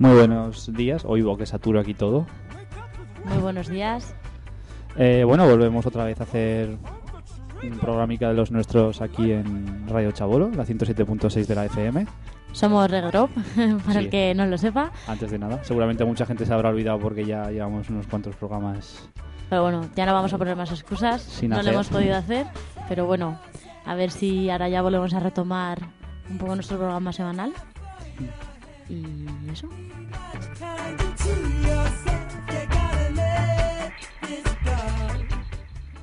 [0.00, 1.04] Muy buenos días.
[1.04, 2.26] Oigo que saturo aquí todo.
[3.26, 4.14] Muy buenos días.
[4.96, 6.78] Eh, bueno, volvemos otra vez a hacer
[7.62, 12.06] un programica de los nuestros aquí en Radio Chabolo, la 107.6 de la FM.
[12.52, 13.30] Somos Regrop,
[13.84, 14.06] para Sí.
[14.06, 14.90] el que no lo sepa.
[15.06, 19.06] Antes de nada, seguramente mucha gente se habrá olvidado porque ya llevamos unos cuantos programas.
[19.50, 21.20] Pero bueno, ya no vamos a poner más excusas.
[21.20, 21.66] Sin no hacer.
[21.66, 22.46] lo hemos podido hacer.
[22.88, 23.38] Pero bueno,
[23.84, 25.78] a ver si ahora ya volvemos a retomar
[26.30, 27.52] un poco nuestro programa semanal.
[28.90, 29.06] Y
[29.52, 29.68] eso.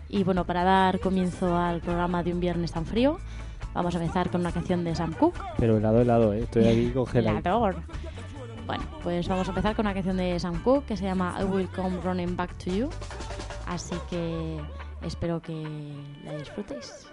[0.09, 3.19] Y bueno, para dar comienzo al programa de un viernes tan frío,
[3.73, 5.39] vamos a empezar con una canción de Sam Cooke.
[5.57, 6.43] Pero helado, helado, ¿eh?
[6.43, 7.73] Estoy aquí congelado.
[8.65, 11.43] Bueno, pues vamos a empezar con una canción de Sam Cooke que se llama I
[11.43, 12.89] Will Come Running Back to You.
[13.67, 14.57] Así que
[15.01, 15.63] espero que
[16.23, 17.07] la disfrutéis.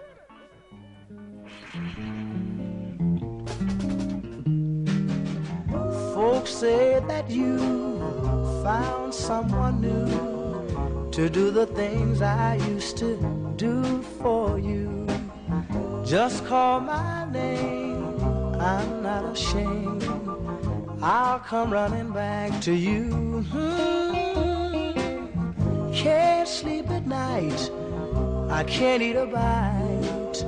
[6.15, 7.59] Folks say that you
[8.63, 13.17] found someone new to do the things I used to
[13.57, 15.09] do for you.
[16.07, 18.17] Just call my name,
[18.61, 20.05] I'm not ashamed.
[21.03, 23.43] I'll come running back to you.
[23.51, 24.15] Hmm.
[25.93, 27.71] Can't sleep at night,
[28.51, 30.45] I can't eat a bite.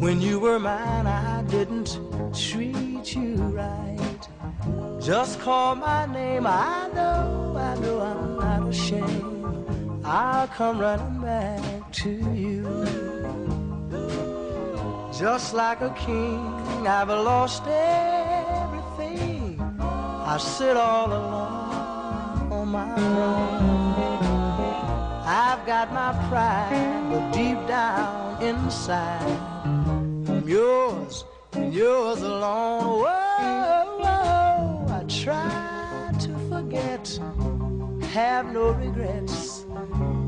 [0.00, 1.98] When you were mine, I didn't
[2.32, 2.79] treat.
[5.10, 10.04] Just call my name, I know, I know I'm not ashamed.
[10.04, 12.62] I'll come running back to you.
[15.12, 19.60] Just like a king, I've lost everything.
[19.80, 24.22] I sit all alone on my throne.
[25.26, 29.40] I've got my pride, but deep down inside,
[30.30, 31.24] I'm yours
[31.54, 33.19] and yours alone.
[38.10, 39.64] Have no regrets.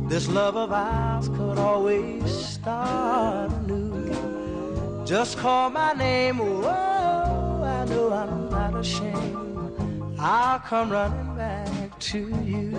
[0.08, 5.04] This love of ours could always start anew.
[5.04, 10.14] Just call my name, whoa, I know I'm not ashamed.
[10.18, 12.70] I'll come running back to you.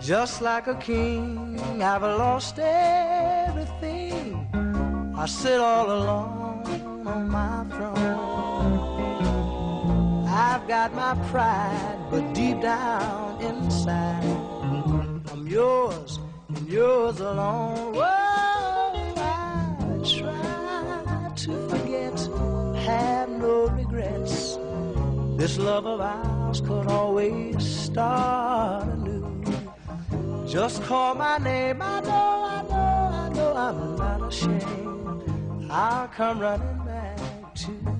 [0.00, 4.46] Just like a king, I've lost everything.
[5.16, 7.91] I sit all alone on my throne.
[10.44, 14.24] I've got my pride, but deep down inside,
[15.30, 16.18] I'm yours
[16.48, 17.94] and yours alone.
[17.94, 22.18] Whoa, I try to forget,
[22.84, 24.58] have no regrets.
[25.38, 29.44] This love of ours could always start anew.
[30.48, 35.70] Just call my name, I know, I know, I know I'm not ashamed.
[35.70, 37.91] I'll come running back to you.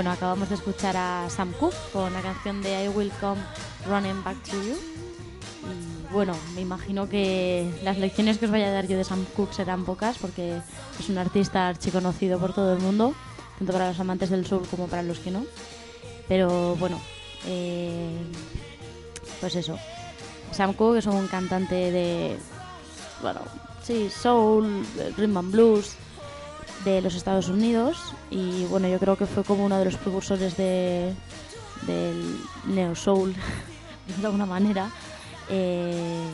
[0.00, 3.38] Bueno, acabamos de escuchar a Sam Cooke con la canción de I Will Come
[3.86, 4.74] Running Back to You.
[5.68, 9.26] Y bueno, me imagino que las lecciones que os vaya a dar yo de Sam
[9.36, 10.62] Cooke serán pocas porque
[10.98, 13.14] es un artista archiconocido por todo el mundo,
[13.58, 15.44] tanto para los amantes del soul como para los que no.
[16.26, 16.98] Pero bueno,
[17.44, 18.22] eh,
[19.38, 19.78] pues eso.
[20.52, 22.38] Sam Cooke es un cantante de,
[23.20, 23.40] bueno,
[23.82, 24.82] sí, soul,
[25.18, 25.94] rhythm and blues,
[26.84, 30.56] de los Estados Unidos y bueno yo creo que fue como uno de los precursores
[30.56, 31.14] de
[31.86, 33.34] del neo soul
[34.20, 34.90] de alguna manera.
[35.48, 36.24] Eh,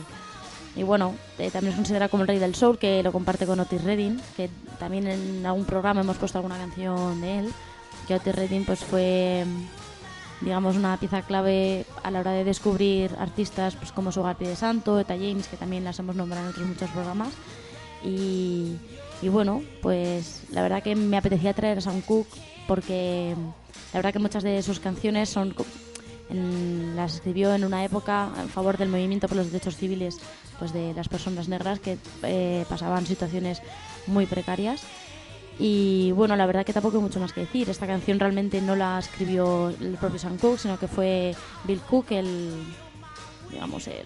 [0.75, 3.59] y bueno eh, también es considerado como el rey del soul que lo comparte con
[3.59, 4.49] Otis Redding que
[4.79, 7.53] también en algún programa hemos puesto alguna canción de él
[8.09, 9.43] Otis Redding pues fue
[10.41, 14.99] digamos una pieza clave a la hora de descubrir artistas pues como Sogar de Santo,
[14.99, 17.33] Eta James que también las hemos nombrado en otros muchos programas.
[18.03, 18.77] Y,
[19.21, 22.29] y bueno, pues la verdad que me apetecía traer a Sam Cooke
[22.67, 23.35] porque
[23.93, 25.55] la verdad que muchas de sus canciones son
[26.29, 30.19] en- las escribió en una época en favor del movimiento por los derechos civiles
[30.59, 33.61] pues de las personas negras que eh, pasaban situaciones
[34.07, 34.81] muy precarias
[35.59, 37.67] y bueno, la verdad que tampoco hay mucho más que decir.
[37.67, 42.11] Esta canción realmente no la escribió el propio Sam Cooke, sino que fue Bill Cook
[42.11, 42.51] el,
[43.49, 44.05] digamos, el,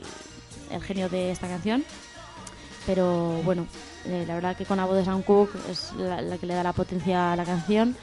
[0.71, 1.83] el genio de esta canción.
[2.85, 3.67] Pero bueno,
[4.05, 6.73] eh, la verdad que con voz de Sam Cooke es la, que le da la
[6.73, 7.95] potencia a la canción.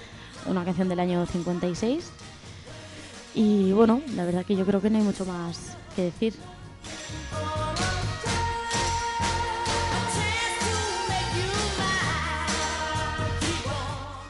[0.47, 2.11] Una canción del año 56.
[3.35, 6.35] Y bueno, la verdad que yo creo que no hay mucho más que decir.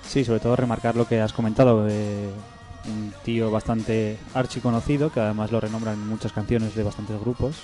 [0.06, 2.30] Sí, sobre todo remarcar lo que has comentado de
[2.86, 7.56] un tío bastante archiconocido, que además lo renombran en muchas canciones de bastantes grupos.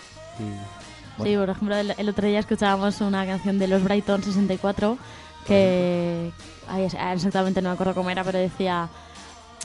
[1.18, 4.98] Bueno, Sí, por ejemplo, el, el otro día escuchábamos una canción de los Brighton 64
[5.46, 6.30] que
[6.68, 8.88] ay, ah, exactamente no me acuerdo cómo era, pero decía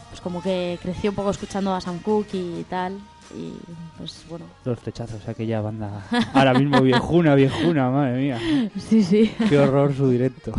[0.10, 2.98] pues como que creció un poco escuchando a Sam Cooke y tal
[3.36, 3.54] y
[3.98, 6.04] pues bueno, Los flechazos, aquella banda
[6.34, 8.40] ahora mismo viejuna, viejuna, madre mía.
[8.80, 9.32] sí, sí.
[9.48, 10.52] Qué horror su directo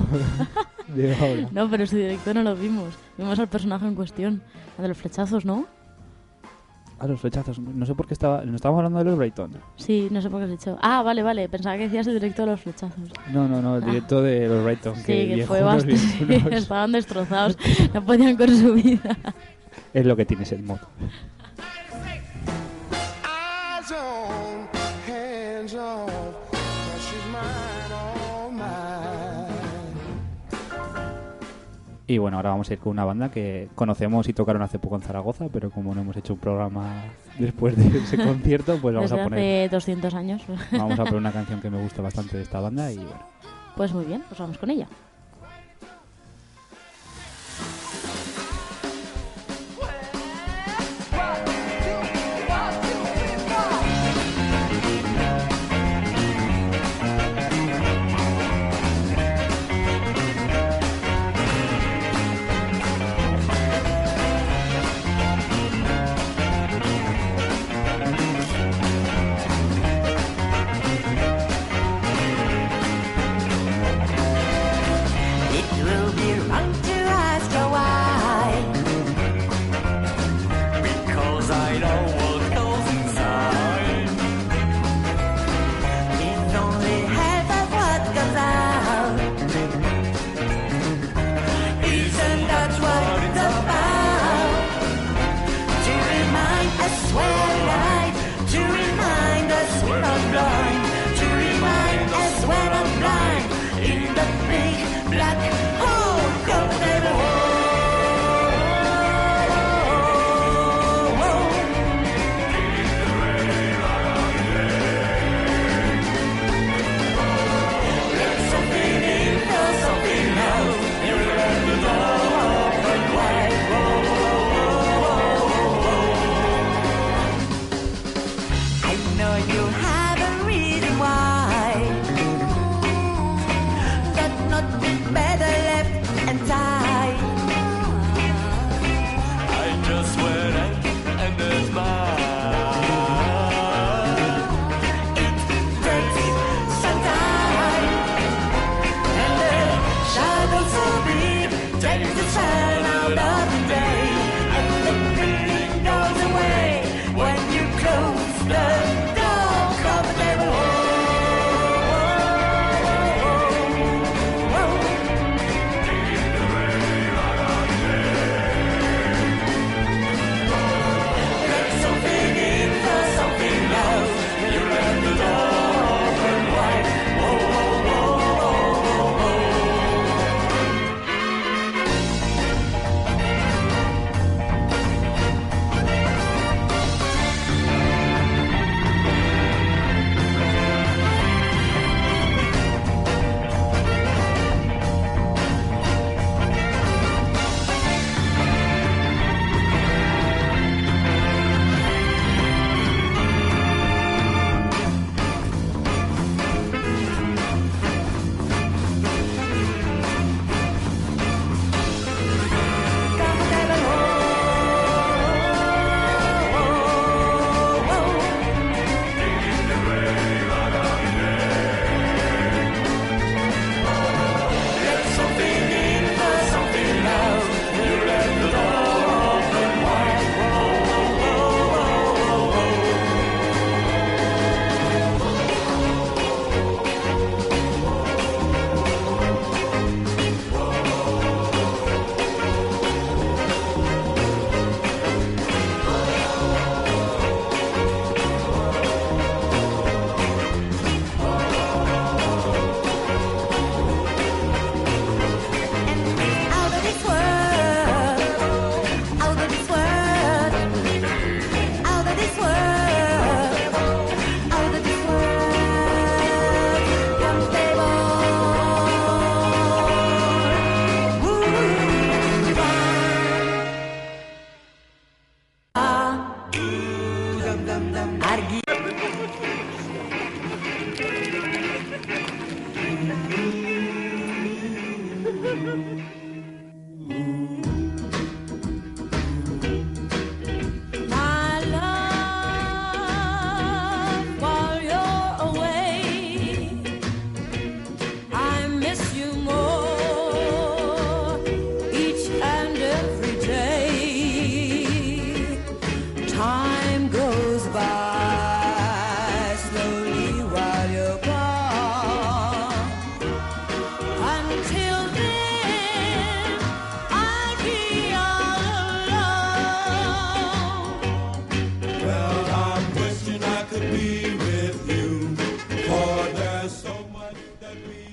[0.88, 1.48] de ahora.
[1.50, 2.94] No, pero su directo no lo vimos.
[3.18, 4.42] Vimos al personaje en cuestión,
[4.78, 5.66] la de los flechazos, ¿no?
[7.02, 7.58] Ah, los flechazos.
[7.58, 8.44] No sé por qué estaba.
[8.44, 9.52] No estábamos hablando de los Brighton.
[9.76, 10.76] Sí, no sé por qué has dicho.
[10.82, 11.48] Ah, vale, vale.
[11.48, 13.10] Pensaba que decías el directo de los flechazos.
[13.32, 14.92] No, no, no, el directo de los Brighton.
[14.94, 14.98] Ah.
[15.00, 15.96] Sí, que que fue bastante.
[16.56, 17.56] Estaban destrozados.
[17.94, 19.16] No podían con su vida.
[19.94, 20.80] Es lo que tienes el modo.
[23.24, 23.92] Eyes
[25.74, 26.19] on,
[32.10, 34.96] Y bueno, ahora vamos a ir con una banda que conocemos y tocaron hace poco
[34.96, 37.04] en Zaragoza, pero como no hemos hecho un programa
[37.38, 40.42] después de ese concierto, pues vamos Desde a poner hace 200 años.
[40.72, 43.22] vamos a poner una canción que me gusta bastante de esta banda y bueno.
[43.76, 44.88] Pues muy bien, pues vamos con ella.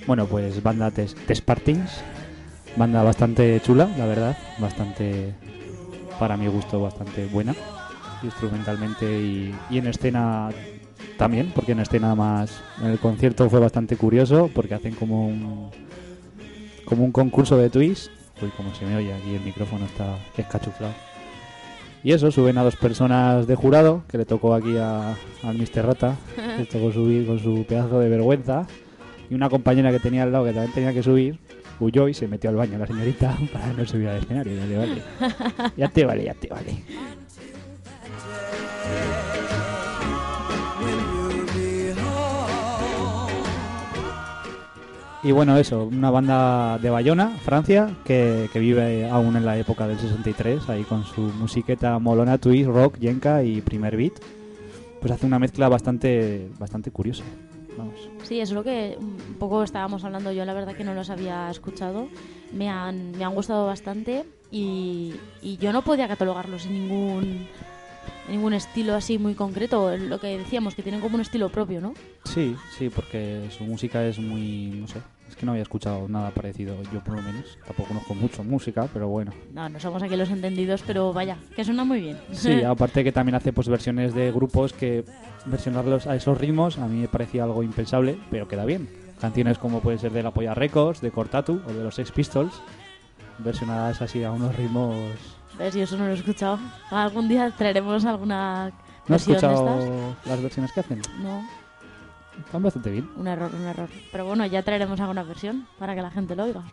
[0.07, 2.01] Bueno, pues banda Tes, Tespartings.
[2.77, 4.37] Banda bastante chula, la verdad.
[4.57, 5.33] Bastante,
[6.17, 7.53] para mi gusto, bastante buena.
[8.23, 10.49] Instrumentalmente y, y en escena
[11.17, 12.61] también, porque en escena más.
[12.81, 15.71] En el concierto fue bastante curioso, porque hacen como un.
[16.85, 18.09] Como un concurso de twist.
[18.41, 20.93] Uy, como se me oye aquí, el micrófono está escachuflado.
[22.01, 25.85] Y eso, suben a dos personas de jurado, que le tocó aquí a, al Mr.
[25.85, 26.15] Rata,
[26.57, 28.67] le tocó subir con su pedazo de vergüenza.
[29.29, 31.39] Y una compañera que tenía al lado, que también tenía que subir,
[31.79, 34.53] huyó y se metió al baño la señorita para no subir al escenario.
[35.75, 36.83] Ya te vale, ya te vale.
[45.23, 49.85] Y bueno, eso, una banda de Bayona, Francia, que, que vive aún en la época
[49.85, 54.13] del 63, ahí con su musiqueta molona, twist, rock, yenka y primer beat.
[55.01, 57.23] Pues hace una mezcla bastante, bastante curiosa.
[57.77, 58.09] Vamos.
[58.23, 61.49] Sí, es lo que un poco estábamos hablando yo, la verdad que no los había
[61.49, 62.07] escuchado.
[62.51, 67.47] Me han, me han gustado bastante y, y yo no podía catalogarlos en ningún,
[68.29, 69.95] ningún estilo así muy concreto.
[69.97, 71.93] Lo que decíamos, que tienen como un estilo propio, ¿no?
[72.23, 76.31] Sí, sí, porque su música es muy, no sé, es que no había escuchado nada
[76.31, 77.57] parecido, yo por lo menos.
[77.65, 79.33] Tampoco conozco mucho música, pero bueno.
[79.53, 82.17] No, no somos aquí los entendidos, pero vaya, que suena muy bien.
[82.31, 85.05] Sí, aparte que también hace pues versiones de grupos que
[85.45, 88.89] versionarlos a esos ritmos a mí me parecía algo impensable, pero queda bien.
[89.19, 92.61] Canciones como puede ser de La Polla Records, de Cortatu o de los Sex Pistols,
[93.39, 94.95] versionadas así a unos ritmos...
[95.57, 95.73] ¿Ves?
[95.73, 96.59] Yo eso no lo he escuchado.
[96.91, 98.71] Algún día traeremos alguna
[99.07, 100.27] ¿No has escuchado estas.
[100.27, 101.01] las versiones que hacen?
[101.21, 101.47] No,
[102.39, 103.09] están bastante bien.
[103.15, 103.89] Un error, un error.
[104.11, 106.63] Pero bueno, ya traeremos alguna versión para que la gente lo oiga.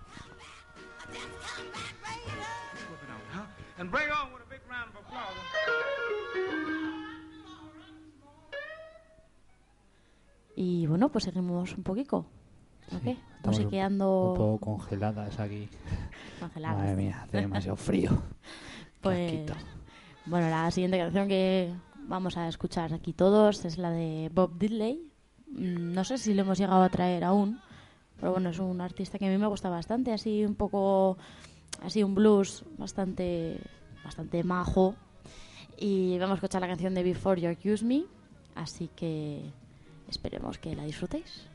[10.57, 12.27] Y bueno, pues seguimos un poquito.
[12.93, 13.17] ¿Ok?
[13.53, 14.31] Sí, quedando...
[14.31, 15.69] Un poco congeladas aquí.
[16.41, 16.79] Congeladas.
[16.79, 18.23] Madre mía, hace demasiado frío.
[19.01, 19.45] pues.
[20.27, 21.75] Bueno, la siguiente canción que
[22.07, 25.13] vamos a escuchar aquí todos es la de Bob Diddley,
[25.57, 27.61] Mm, no sé si lo hemos llegado a traer aún,
[28.19, 31.17] pero bueno, es un artista que a mí me gusta bastante, así un poco,
[31.83, 33.61] así un blues bastante,
[34.05, 34.95] bastante majo.
[35.79, 38.05] Y vamos a escuchar la canción de Before You Accuse Me,
[38.55, 39.43] así que
[40.09, 41.49] esperemos que la disfrutéis.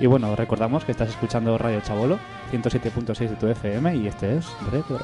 [0.00, 2.18] Y bueno, recordamos que estás escuchando Radio Chabolo,
[2.50, 4.98] 107.6 de tu FM y este es Retro.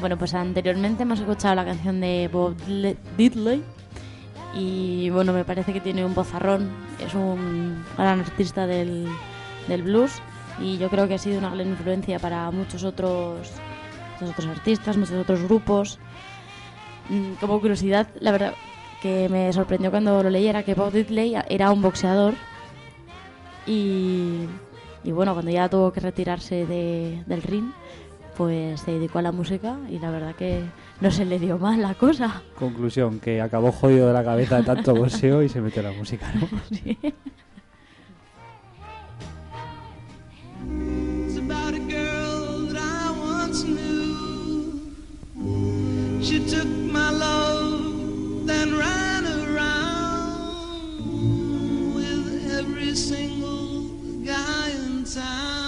[0.00, 2.56] Bueno, pues anteriormente hemos escuchado la canción de Bob
[3.16, 3.62] Diddley
[4.54, 9.08] y bueno, me parece que tiene un bozarrón es un gran artista del,
[9.68, 10.20] del blues
[10.60, 13.52] y yo creo que ha sido una gran influencia para muchos otros,
[14.20, 15.98] otros artistas, muchos otros grupos.
[17.08, 18.54] Mm, como curiosidad, la verdad
[19.02, 22.34] que me sorprendió cuando lo leí era que Bob Diddley era un boxeador
[23.66, 24.46] y,
[25.04, 27.72] y bueno, cuando ya tuvo que retirarse del ring,
[28.36, 30.62] pues se dedicó a la música y la verdad que
[31.00, 32.42] no se le dio mal la cosa.
[32.58, 35.96] Conclusión, que acabó jodido de la cabeza de tanto boxeo y se metió en la
[35.96, 36.48] música, ¿no?
[36.70, 36.98] Sí.
[41.26, 44.94] It's about a girl that I once knew.
[46.22, 50.74] She took my love, then ran around
[51.94, 53.90] with every single
[54.24, 55.65] guy in town.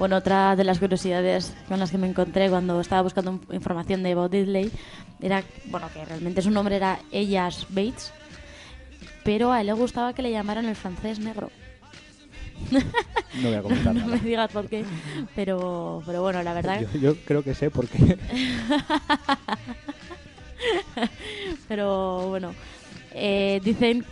[0.00, 4.02] Bueno, otra de las curiosidades con las que me encontré cuando estaba buscando in- información
[4.02, 4.72] de Bob Diddley
[5.20, 8.10] era, bueno, que realmente su nombre era Ellas Bates,
[9.24, 11.50] pero a él le gustaba que le llamaran el francés negro.
[12.70, 14.22] No voy a comentar no me nada.
[14.24, 14.86] digas por qué,
[15.36, 16.80] pero, pero bueno, la verdad...
[16.80, 18.16] Yo, yo creo que sé por qué.
[21.68, 22.54] Pero bueno,
[23.14, 24.04] eh, dicen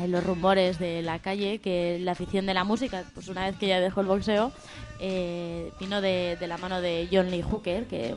[0.00, 3.56] eh, los rumores de la calle que la afición de la música, pues una vez
[3.56, 4.52] que ya dejó el boxeo,
[5.00, 8.16] eh, vino de, de la mano de John Lee Hooker, que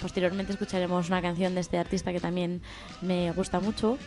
[0.00, 2.62] posteriormente escucharemos una canción de este artista que también
[3.00, 3.98] me gusta mucho.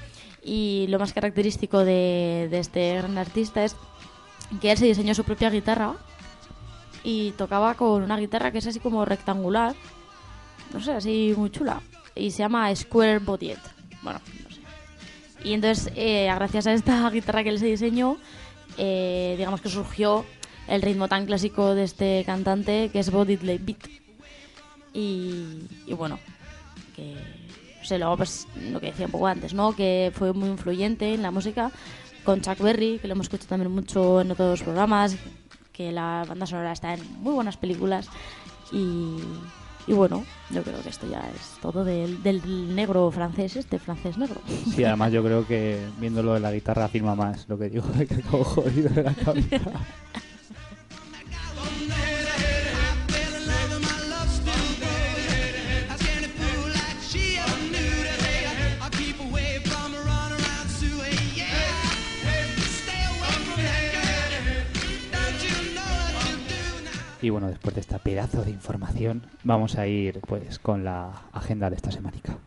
[0.44, 3.76] Y lo más característico de, de este gran artista es
[4.60, 5.96] que él se diseñó su propia guitarra
[7.04, 9.76] y tocaba con una guitarra que es así como rectangular,
[10.74, 11.82] no sé, así muy chula.
[12.16, 13.58] Y se llama Square Bodied.
[14.02, 14.20] Bueno.
[15.44, 18.18] Y entonces, eh, gracias a esta guitarra que se diseñó,
[18.78, 20.26] eh, digamos que surgió
[20.68, 23.90] el ritmo tan clásico de este cantante que es Like Beat.
[24.94, 26.20] Y, y bueno,
[26.96, 27.16] que
[27.80, 29.76] no sé, luego pues lo que decía un poco antes, ¿no?
[29.76, 31.72] Que fue muy influyente en la música
[32.24, 35.18] con Chuck Berry, que lo hemos escuchado también mucho en otros programas,
[35.74, 38.08] que la banda sonora está en muy buenas películas
[38.72, 39.18] y,
[39.88, 44.18] y bueno, yo creo que esto ya es todo del, del negro francés, este francés
[44.18, 44.40] negro.
[44.76, 48.08] Sí, además yo creo que viéndolo de la guitarra afirma más lo que digo de
[48.08, 49.60] que acabo jodido de la cabeza.
[67.22, 71.70] Y bueno, después de esta pedazo de información, vamos a ir pues con la agenda
[71.70, 72.38] de esta semanica.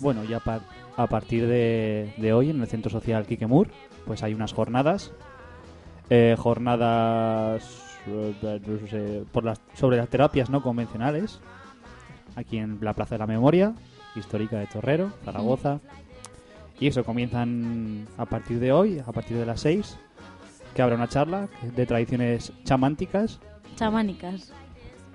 [0.00, 0.60] Bueno, ya par-
[0.96, 3.68] a partir de, hoy en el Centro Social Kikemur,
[4.06, 5.12] pues hay unas jornadas.
[6.10, 11.40] eh, jornadas eh, por las, sobre las terapias no convencionales.
[12.36, 13.74] Aquí en la Plaza de la Memoria,
[14.14, 15.80] histórica de Torrero, Zaragoza.
[16.80, 19.98] Y eso, comienzan a partir de hoy, a partir de las 6,
[20.74, 23.40] que habrá una charla de tradiciones chamánticas.
[23.74, 24.52] Chamánicas.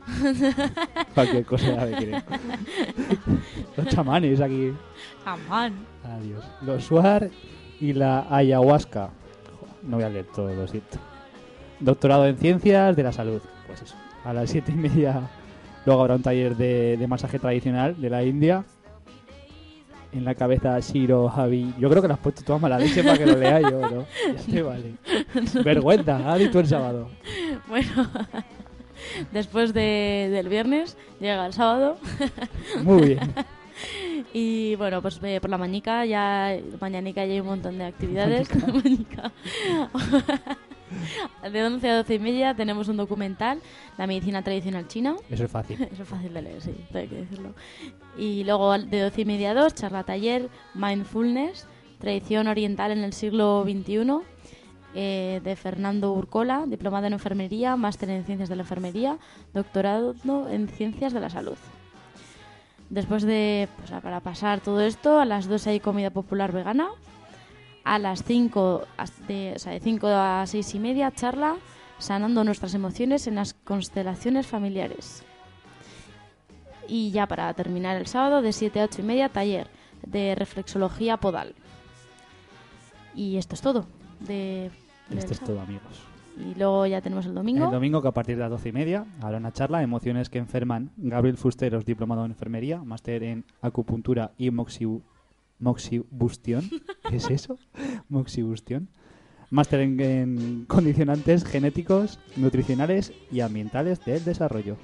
[1.13, 2.24] Cualquier cosa me quiere.
[3.78, 4.74] Los chamanes aquí.
[5.24, 5.74] Chamán.
[6.04, 6.44] Adiós.
[6.62, 7.30] Los suar
[7.80, 9.10] y la ayahuasca.
[9.84, 10.98] No voy a leer todo, lo siento.
[11.80, 13.42] Doctorado en Ciencias de la Salud.
[13.68, 13.96] Pues eso.
[14.24, 15.30] A las siete y media
[15.86, 18.63] luego habrá un taller de, de masaje tradicional de la India.
[20.13, 21.74] En la cabeza Shiro Javi.
[21.80, 24.06] Yo creo que lo has puesto toda mala leche para que lo lea yo, ¿no?
[24.28, 24.94] Ya te vale.
[25.63, 27.10] Vergüenza, ha dicho el sábado.
[27.68, 28.08] Bueno,
[29.32, 31.97] después de- del viernes llega el sábado.
[32.84, 33.19] Muy bien.
[34.36, 38.47] Y bueno, pues eh, por la mañica ya, mañanica ya hay un montón de actividades.
[41.52, 43.60] De 11 a 12 y media tenemos un documental,
[43.97, 45.15] La medicina tradicional china.
[45.30, 45.82] Eso es fácil.
[45.91, 47.54] Eso es fácil de leer, sí, hay que decirlo.
[48.17, 51.67] Y luego de 12 y media a 2, charla taller, Mindfulness,
[51.99, 54.19] tradición oriental en el siglo XXI,
[54.96, 59.18] eh, de Fernando Urcola, diplomado en enfermería, máster en ciencias de la enfermería,
[59.54, 60.16] doctorado
[60.50, 61.58] en ciencias de la salud.
[62.90, 66.90] Después de, pues, para pasar todo esto, a las 2 hay comida popular vegana.
[67.84, 71.56] A las 5, as- de, o sea, de 5 a 6 y media, charla
[71.98, 75.24] sanando nuestras emociones en las constelaciones familiares.
[76.88, 79.68] Y ya para terminar el sábado, de 7 a 8 y media, taller
[80.06, 81.56] de reflexología podal.
[83.16, 83.86] Y esto es todo.
[84.20, 84.70] De,
[85.17, 86.02] Esto es todo, amigos.
[86.38, 87.65] Y luego ya tenemos el domingo.
[87.65, 90.39] El domingo, que a partir de las doce y media, habrá una charla Emociones que
[90.39, 90.91] enferman.
[90.97, 95.04] Gabriel Fusteros, diplomado en enfermería, máster en acupuntura y moxibu-
[95.60, 96.63] moxibustión.
[97.10, 97.58] ¿Qué es eso?
[98.10, 98.88] moxibustión.
[99.52, 104.78] Máster en, en condicionantes genéticos, nutricionales y ambientales del desarrollo.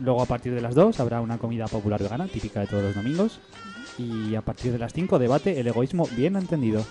[0.00, 2.94] Luego, a partir de las 2, habrá una comida popular vegana, típica de todos los
[2.94, 3.40] domingos.
[3.98, 6.84] Y a partir de las 5, debate el egoísmo bien entendido.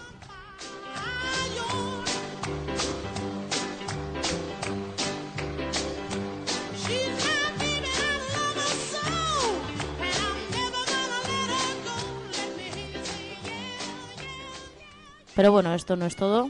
[15.36, 16.50] Pero bueno, esto no es todo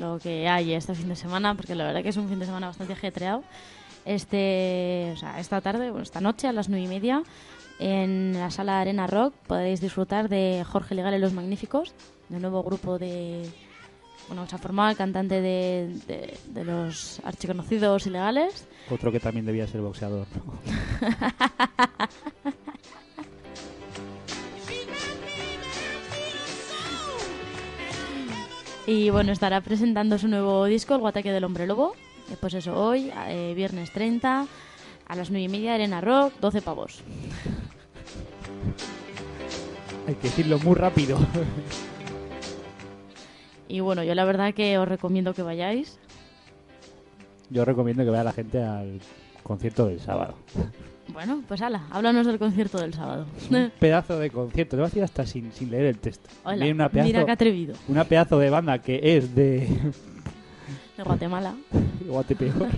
[0.00, 2.46] lo que hay este fin de semana, porque la verdad que es un fin de
[2.46, 3.44] semana bastante ajetreado.
[4.04, 7.22] Este, o sea, esta tarde, bueno, esta noche a las nueve y media,
[7.78, 11.94] en la sala Arena Rock podréis disfrutar de Jorge Legal y los Magníficos,
[12.28, 13.48] del nuevo grupo de.
[14.28, 18.66] Bueno, se ha formado el cantante de, de, de los archiconocidos ilegales.
[18.90, 20.26] Otro que también debía ser boxeador.
[20.36, 20.58] ¿no?
[28.86, 31.92] Y bueno, estará presentando su nuevo disco, El Guataque del Hombre Lobo.
[32.30, 34.46] Eh, Pues eso, hoy, eh, viernes 30,
[35.06, 37.02] a las 9 y media, Arena Rock, 12 pavos.
[40.06, 41.18] Hay que decirlo muy rápido.
[43.68, 45.98] Y bueno, yo la verdad que os recomiendo que vayáis.
[47.50, 48.98] Yo recomiendo que vaya la gente al
[49.42, 50.34] concierto del sábado.
[51.12, 53.26] Bueno, pues ala, háblanos del concierto del sábado.
[53.50, 54.70] Un pedazo de concierto.
[54.70, 56.30] Te voy a decir hasta sin, sin leer el texto.
[56.44, 57.74] Hola, una pedazo, mira qué atrevido.
[57.88, 59.68] Una pedazo de banda que es de
[60.96, 61.54] De Guatemala.
[62.06, 62.68] Guatepeor.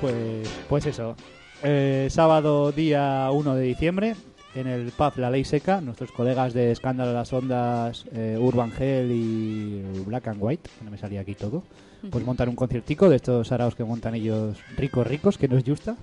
[0.00, 1.14] Pues, pues eso.
[1.62, 4.16] Eh, sábado día 1 de diciembre
[4.54, 9.10] en el pub La Ley Seca, nuestros colegas de Escándalo las Ondas, eh, Urban Hell
[9.12, 11.62] y Black and White, que no me salía aquí todo,
[12.10, 15.64] pues montan un conciertico de estos araos que montan ellos ricos ricos, que no es
[15.64, 15.96] justa.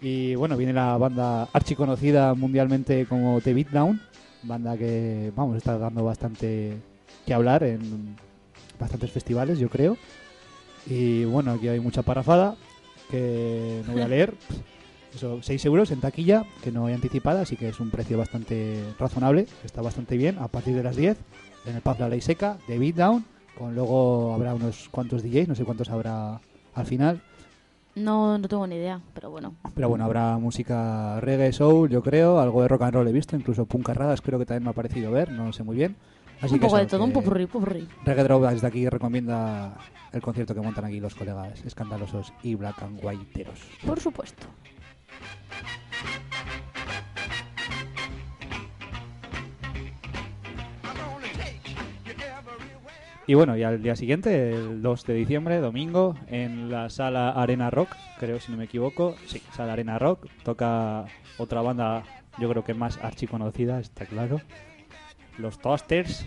[0.00, 4.00] Y bueno, viene la banda archiconocida mundialmente como The Beatdown,
[4.44, 6.76] banda que, vamos, está dando bastante
[7.26, 8.14] que hablar en
[8.78, 9.96] bastantes festivales, yo creo.
[10.86, 12.54] Y bueno, aquí hay mucha parrafada
[13.10, 14.34] que no voy a leer.
[15.14, 18.82] Eso, 6 euros en taquilla, que no hay anticipada, así que es un precio bastante
[18.98, 20.38] razonable, está bastante bien.
[20.38, 21.16] A partir de las 10,
[21.64, 23.24] en el pub La Ley Seca, de Beatdown,
[23.56, 26.40] con luego habrá unos cuantos DJs, no sé cuántos habrá
[26.74, 27.22] al final.
[27.94, 29.54] No, no tengo ni idea, pero bueno.
[29.74, 33.36] Pero bueno, habrá música reggae, soul, yo creo, algo de rock and roll he visto,
[33.36, 35.96] incluso puncarradas creo que también me ha parecido ver, no sé muy bien.
[36.40, 37.88] Así un que poco de todo, un popurrí, popurrí.
[38.04, 39.74] Reggae Drop desde aquí recomienda
[40.12, 43.60] el concierto que montan aquí los colegas escandalosos y black and whiteeros.
[43.84, 44.46] Por supuesto.
[53.28, 57.70] Y bueno, y al día siguiente, el 2 de diciembre, domingo, en la sala Arena
[57.70, 57.88] Rock,
[58.20, 62.04] creo si no me equivoco, sí, sala Arena Rock, toca otra banda,
[62.38, 64.40] yo creo que más archiconocida, está claro,
[65.38, 66.26] los Toasters,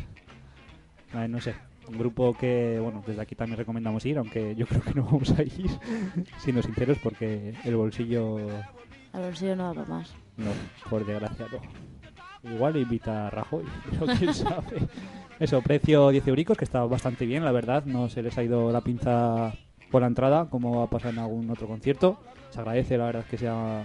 [1.13, 1.55] Eh, no sé,
[1.87, 5.31] un grupo que, bueno, desde aquí también recomendamos ir, aunque yo creo que no vamos
[5.31, 5.69] a ir,
[6.37, 8.37] siendo sinceros, porque el bolsillo,
[9.33, 10.13] si yo no hago más.
[10.37, 10.51] no,
[10.89, 11.59] por desgracia no.
[12.51, 14.87] Igual invita a Rajoy, pero quién sabe.
[15.39, 17.83] Eso, precio 10 euricos, que está bastante bien, la verdad.
[17.85, 19.53] No se les ha ido la pinza
[19.89, 22.19] por la entrada, como ha pasado en algún otro concierto.
[22.51, 23.83] Se agradece, la verdad, que sea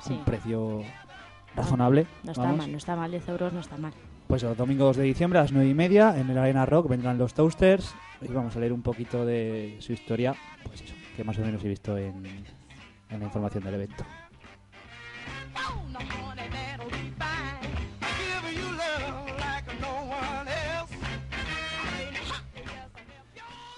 [0.00, 0.12] Sí.
[0.14, 0.82] un precio
[1.56, 2.06] razonable.
[2.22, 2.58] No está vamos.
[2.58, 3.92] mal, no está mal, 10 euros no está mal.
[4.26, 6.88] Pues el domingo 2 de diciembre a las 9 y media en el Arena Rock
[6.88, 11.24] vendrán los Toasters y vamos a leer un poquito de su historia, pues eso, que
[11.24, 12.24] más o menos he visto en,
[13.10, 14.04] en la información del evento.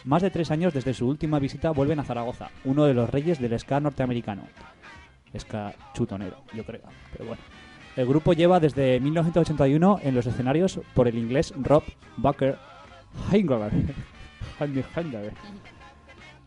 [0.05, 3.41] Más de tres años desde su última visita vuelven a Zaragoza, uno de los reyes
[3.41, 4.43] del ska norteamericano.
[5.39, 7.43] Ska chutonero, yo creo, pero bueno.
[7.97, 11.83] El grupo lleva desde 1981 en los escenarios por el inglés Rob
[12.19, 12.59] Bucker.
[13.33, 13.73] Heingeler.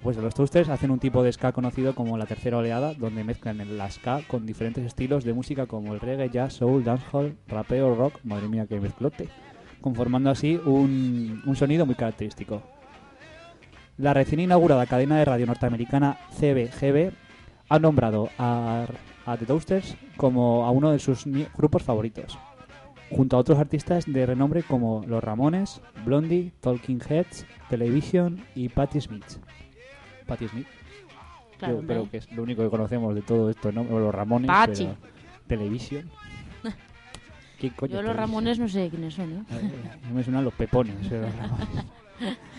[0.01, 3.59] Pues los Toasters hacen un tipo de ska conocido como la tercera oleada, donde mezclan
[3.59, 8.19] el ska con diferentes estilos de música como el reggae, jazz, soul, dancehall, rapeo, rock,
[8.23, 9.27] madre mía que mezclote,
[9.81, 12.63] conformando así un, un sonido muy característico.
[13.97, 17.11] La recién inaugurada cadena de radio norteamericana CBGB
[17.69, 18.85] ha nombrado a,
[19.25, 22.37] a The Toasters como a uno de sus grupos favoritos,
[23.11, 28.99] junto a otros artistas de renombre como Los Ramones, Blondie, Talking Heads, Television y Patti
[29.01, 29.25] Smith.
[30.25, 30.67] Patti Smith.
[31.57, 33.83] Claro, Yo creo que es lo único que conocemos de todo esto, ¿no?
[33.83, 34.47] Los Ramones.
[34.47, 34.85] Pachi.
[34.85, 34.97] pero-
[35.47, 36.09] Television.
[37.59, 38.15] ¿Quién coño Yo los?
[38.15, 39.43] Ramones no sé quiénes son, ¿eh?
[40.07, 40.95] No me suenan los pepones.
[41.11, 41.85] los Ramones.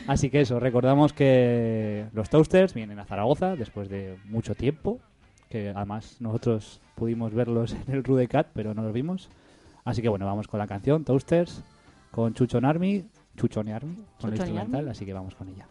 [0.07, 5.01] Así que eso, recordamos que los Toasters vienen a Zaragoza después de mucho tiempo,
[5.49, 9.31] que además nosotros pudimos verlos en el Rudecat, pero no los vimos.
[9.85, 11.63] Así que bueno, vamos con la canción Toasters,
[12.11, 13.05] con Chuchon Army,
[13.37, 14.91] Chuchon Army, con Chuchon instrumental, Army.
[14.91, 15.67] así que vamos con ella.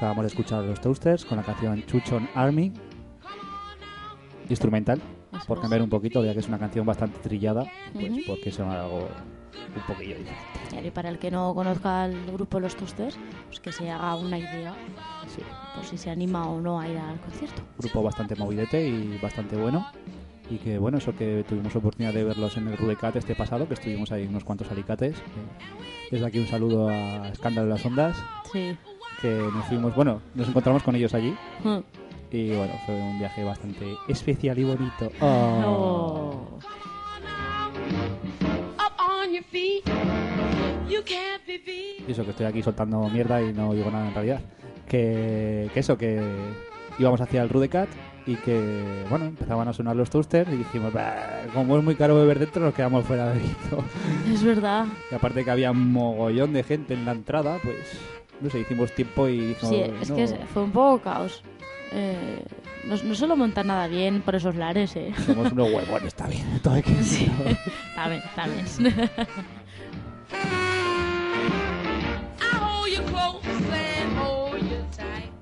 [0.00, 2.72] Acabamos de escuchar los Toasters con la canción Chuchon Army,
[4.48, 4.98] instrumental,
[5.46, 8.20] por cambiar un poquito, ya que es una canción bastante trillada, pues Ujú.
[8.26, 9.08] porque son algo
[9.76, 10.42] un poquillo diferente.
[10.70, 14.16] Claro, Y para el que no conozca el grupo Los Toasters, pues que se haga
[14.16, 14.74] una idea
[15.28, 15.42] Sí.
[15.74, 17.60] por si se anima o no a ir al concierto.
[17.78, 19.86] grupo bastante movidete y bastante bueno.
[20.48, 23.74] Y que bueno, eso que tuvimos oportunidad de verlos en el Rudecat este pasado, que
[23.74, 25.14] estuvimos ahí unos cuantos alicates.
[26.08, 28.16] que Desde aquí un saludo a Escándalo de las Ondas,
[28.50, 28.76] Sí.
[29.20, 31.34] Que nos fuimos, bueno, nos encontramos con ellos allí.
[31.64, 31.78] Mm.
[32.32, 35.10] Y bueno, fue un viaje bastante especial y bonito.
[35.20, 35.26] Oh.
[35.66, 36.58] Oh.
[38.76, 39.84] Up on your feet.
[40.88, 42.08] You can't be beat.
[42.08, 44.40] Y eso, que estoy aquí soltando mierda y no digo nada en realidad.
[44.88, 46.20] Que, que eso, que
[46.98, 47.88] íbamos hacia el Rudecat
[48.26, 52.16] y que, bueno, empezaban a sonar los toasters y dijimos, "Bah, como es muy caro
[52.16, 53.84] beber dentro, nos quedamos fuera bebiendo.
[54.32, 54.86] Es verdad.
[55.10, 57.98] Y aparte que había un mogollón de gente en la entrada, pues,
[58.40, 60.16] no sé, hicimos tiempo y dijimos, Sí, es "No".
[60.16, 61.42] que fue un poco caos.
[61.92, 62.44] Eh,
[62.84, 65.12] no, no suelo montar nada bien por esos lares, ¿eh?
[65.26, 66.44] Somos unos huevones, está bien.
[66.62, 67.34] Todo hay que decirlo.
[67.90, 68.46] Está bien, está.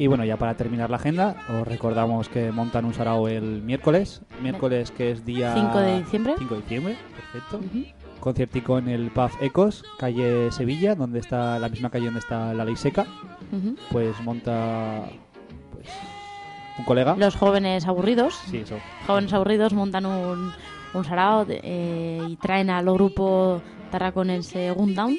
[0.01, 4.23] Y bueno, ya para terminar la agenda, os recordamos que montan un sarao el miércoles.
[4.41, 5.53] Miércoles que es día...
[5.55, 6.35] 5 de diciembre.
[6.39, 7.61] 5 de diciembre, perfecto.
[8.21, 12.65] Conciertico en el Pub Ecos, calle Sevilla, donde está la misma calle donde está la
[12.65, 13.07] ley seca.
[13.53, 13.77] Ujú.
[13.91, 15.05] Pues monta
[15.73, 15.89] pues,
[16.79, 17.17] un colega.
[17.17, 18.35] Los jóvenes aburridos.
[18.47, 18.77] Sí, eso.
[19.07, 20.53] Jóvenes aburridos montan un,
[20.95, 25.17] un sarao eh, y traen al grupo tarraconense Gundown.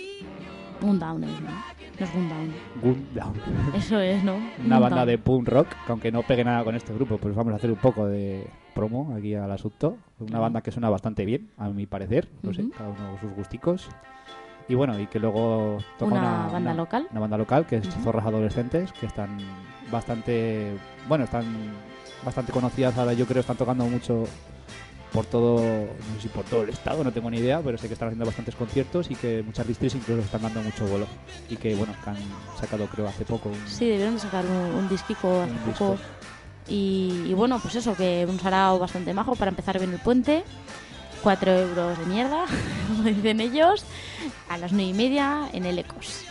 [0.82, 1.50] Gundown es, ¿no?
[1.50, 2.54] No es Gundown.
[2.82, 3.34] Gundown.
[3.76, 4.38] Eso es, ¿no?
[4.66, 7.54] Una banda de punk rock, que aunque no pegue nada con este grupo, pues vamos
[7.54, 8.48] a hacer un poco de
[8.80, 9.98] promo aquí al asunto.
[10.20, 13.88] Una banda que suena bastante bien, a mi parecer, no sé, cada uno sus gusticos.
[14.70, 17.08] Y bueno, y que luego toca Una una, banda una- local.
[17.12, 17.90] Una banda local que es.
[18.04, 19.38] Zorras Adolescentes, que están
[19.92, 20.76] bastante,
[21.08, 21.46] bueno, están
[22.24, 24.26] bastante conocidas ahora, yo creo, están tocando mucho
[25.12, 27.88] por todo, no sé si por todo el estado, no tengo ni idea, pero sé
[27.88, 31.08] que están haciendo bastantes conciertos y que muchas distris incluso están dando mucho vuelo.
[31.50, 32.18] Y que, bueno, que han
[32.60, 35.94] sacado, creo, hace poco un, Sí, debieron de sacar un, un disquico hace poco.
[35.94, 35.98] disco.
[36.70, 40.44] Y, bueno, pues eso, que un sarao bastante majo para empezar bien el puente.
[41.24, 42.46] 4 euros de mierda,
[42.88, 43.84] como dicen ellos,
[44.48, 46.24] a las 9 y media en el Ecos.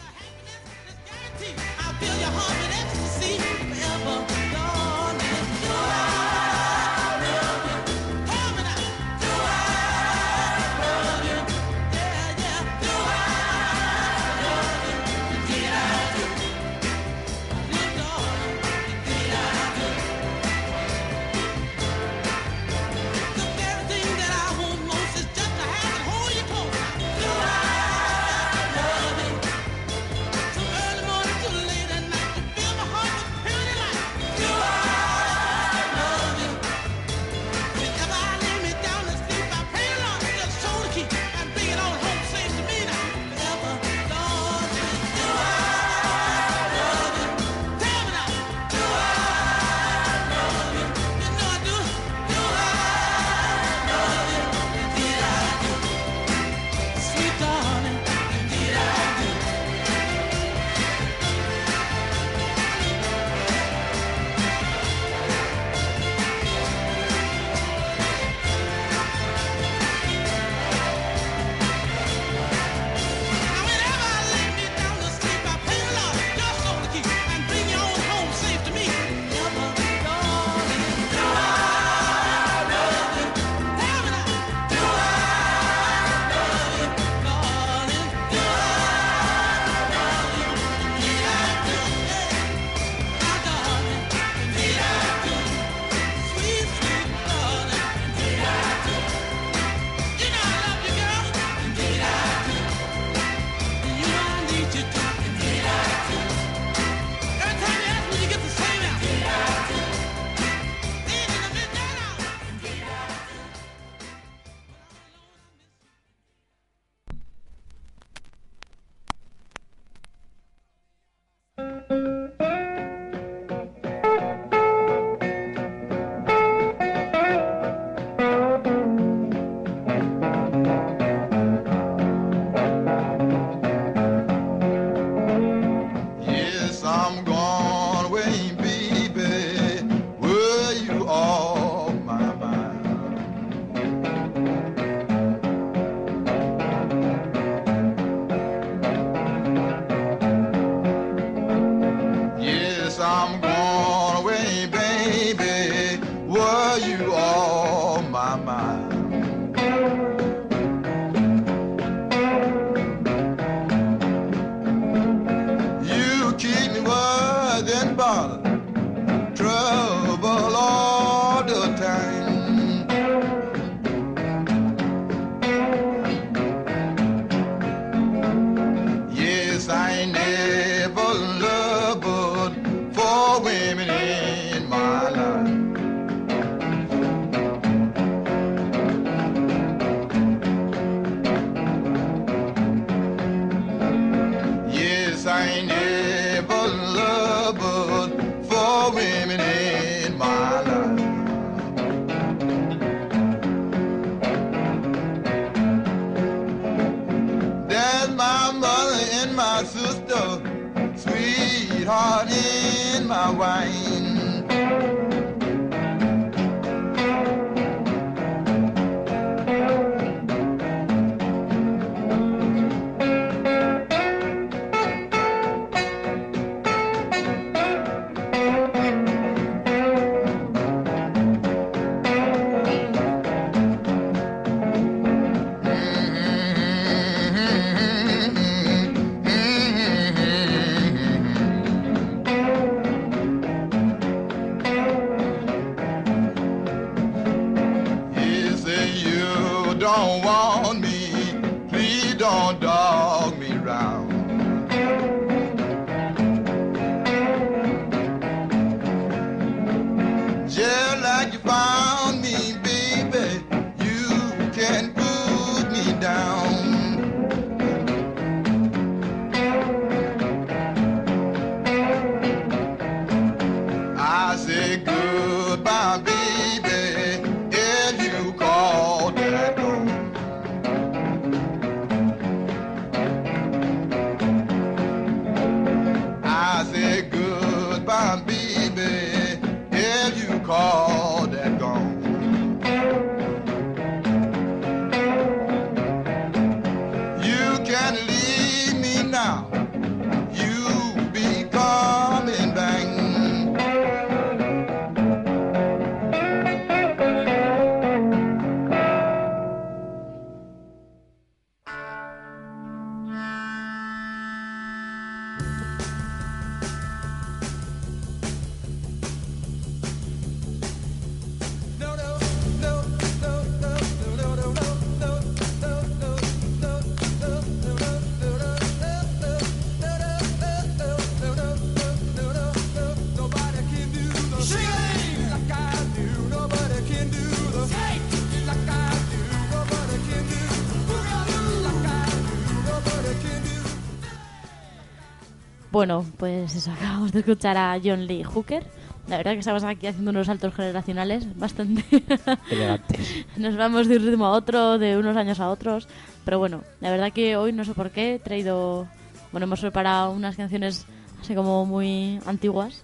[345.79, 348.67] Bueno, pues eso, acabamos de escuchar a John Lee Hooker.
[349.07, 351.85] La verdad que estamos aquí haciendo unos saltos generacionales bastante
[352.51, 353.25] Elegantes.
[353.37, 355.87] Nos vamos de un ritmo a otro, de unos años a otros.
[356.25, 358.89] Pero bueno, la verdad que hoy no sé por qué he traído.
[359.31, 360.85] Bueno, hemos preparado unas canciones
[361.21, 362.83] así como muy antiguas.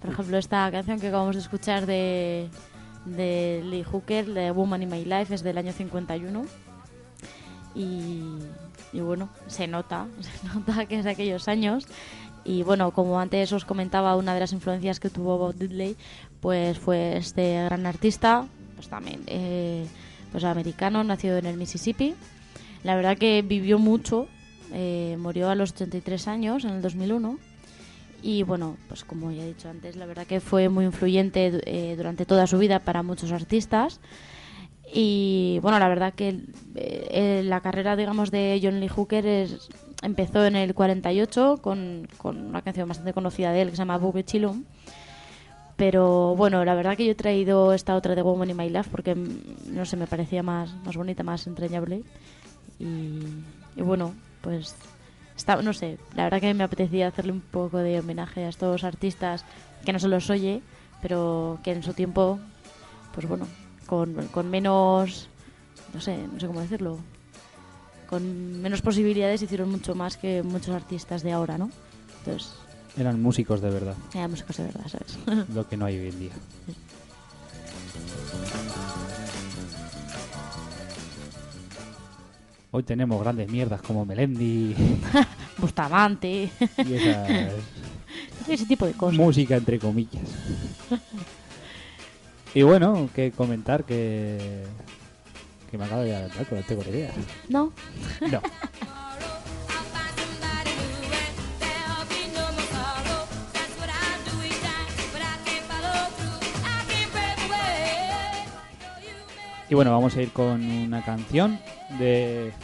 [0.00, 2.48] Por ejemplo, esta canción que acabamos de escuchar de,
[3.04, 6.44] de Lee Hooker, de Woman in My Life, es del año 51.
[7.76, 8.20] Y,
[8.96, 11.86] y bueno, se nota, se nota que es de aquellos años.
[12.44, 15.96] Y bueno, como antes os comentaba, una de las influencias que tuvo Bob Diddley
[16.40, 19.84] pues fue este gran artista, pues también eh,
[20.30, 22.14] pues americano, nacido en el Mississippi.
[22.84, 24.28] La verdad que vivió mucho,
[24.72, 27.38] eh, murió a los 83 años en el 2001.
[28.22, 31.96] Y bueno, pues como ya he dicho antes, la verdad que fue muy influyente eh,
[31.96, 34.00] durante toda su vida para muchos artistas.
[34.92, 39.68] Y bueno, la verdad que eh, eh, la carrera, digamos, de John Lee Hooker es,
[40.02, 43.98] empezó en el 48 con, con una canción bastante conocida de él que se llama
[43.98, 44.64] Boogie Chillum.
[45.76, 48.88] Pero bueno, la verdad que yo he traído esta otra de Woman in My Life
[48.90, 52.02] porque, mm, no sé, me parecía más, más bonita, más entrañable.
[52.78, 53.20] Y,
[53.76, 54.74] bueno, pues
[55.36, 58.84] está, no sé, la verdad que me apetecía hacerle un poco de homenaje a estos
[58.84, 59.44] artistas
[59.84, 60.62] que no se los oye,
[61.02, 62.38] pero que en su tiempo,
[63.14, 63.46] pues bueno,
[63.86, 65.28] con, con menos,
[65.94, 66.98] no sé, no sé cómo decirlo,
[68.08, 71.70] con menos posibilidades hicieron mucho más que muchos artistas de ahora, ¿no?
[72.18, 72.52] Entonces,
[72.96, 75.18] Eran músicos de verdad, Eran músicos de verdad, ¿sabes?
[75.54, 76.32] lo que no hay hoy en día.
[82.70, 84.74] Hoy tenemos grandes mierdas como Melendi
[85.58, 86.50] Bustamante.
[86.86, 87.28] y esas
[88.48, 89.18] Ese tipo de cosas.
[89.18, 90.22] música entre comillas.
[92.56, 94.64] Y bueno, que comentar que
[95.70, 97.12] que me acabo de no tengo ni idea.
[97.50, 97.70] No.
[98.30, 98.40] No.
[109.68, 111.60] Y bueno, vamos a ir con una canción
[111.98, 112.54] de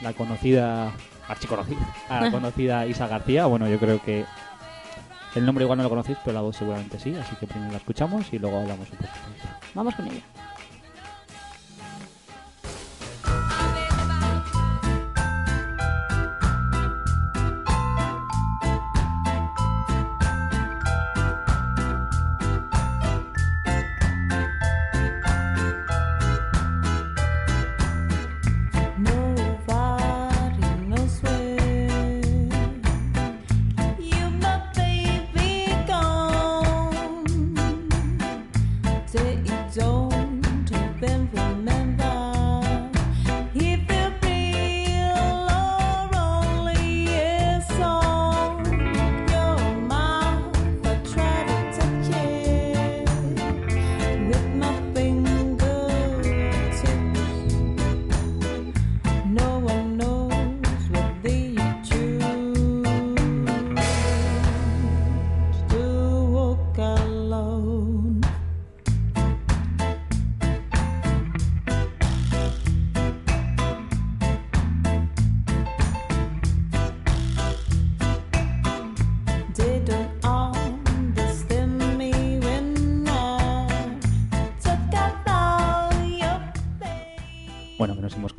[0.00, 0.92] la conocida,
[1.26, 3.46] archiconocida, a la conocida Isa García.
[3.46, 4.24] Bueno, yo creo que
[5.34, 7.78] el nombre igual no lo conocéis, pero la voz seguramente sí, así que primero la
[7.78, 9.14] escuchamos y luego hablamos un poquito.
[9.74, 10.22] Vamos con ella.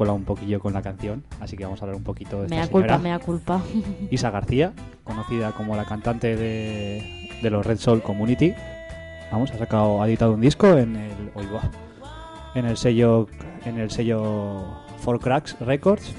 [0.01, 2.55] Colado un poquillo con la canción, así que vamos a hablar un poquito de esta
[2.55, 2.87] Mea señora.
[2.87, 3.61] culpa, mea culpa.
[4.09, 4.73] Isa García,
[5.03, 8.51] conocida como la cantante de, de los Red Soul Community.
[9.31, 11.59] Vamos, ha sacado, ha editado un disco en el, oigo,
[12.55, 13.27] en el sello,
[13.63, 14.65] en el sello
[15.01, 16.15] Four Cracks Records.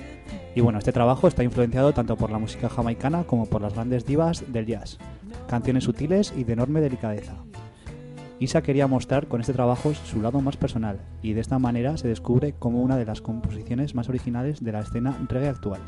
[0.54, 4.06] Y bueno, este trabajo está influenciado tanto por la música jamaicana como por las grandes
[4.06, 4.98] divas del jazz.
[5.48, 7.32] Canciones sutiles y de enorme delicadeza.
[8.42, 12.08] Isa quería mostrar con este trabajo su lado más personal y de esta manera se
[12.08, 15.80] descubre como una de las composiciones más originales de la escena reggae actual.